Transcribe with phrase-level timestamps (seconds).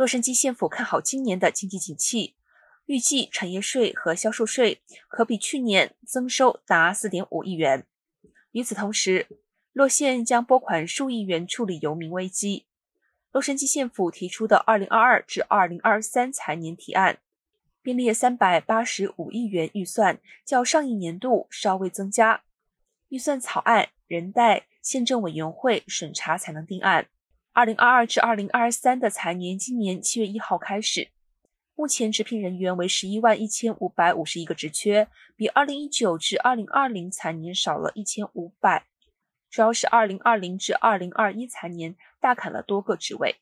[0.00, 2.34] 洛杉矶县府看好今年的经济景气，
[2.86, 7.84] 预计产业税和销售税可比去年增收达四点五亿元。
[8.52, 9.26] 与此同时，
[9.74, 12.64] 洛县将拨款数亿元处理游民危机。
[13.30, 17.18] 洛杉矶县府提出的二零二二至二零二三财年提案，
[17.82, 22.44] 并列三百八十五亿元预算，较上一年度稍微增加。
[23.10, 27.08] 预算草案仍待县政委员会审查才能定案。
[27.52, 31.08] 二零二二至二零二三的财年今年七月一号开始，
[31.74, 38.86] 目前直聘人员为十一万一千五百五十一个职缺，比二零一九至二零二零财年少了一千五百。
[39.50, 43.40] 主要是二零二零至二零二一财年大砍了多个职位。